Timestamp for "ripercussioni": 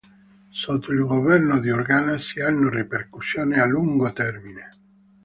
2.71-3.59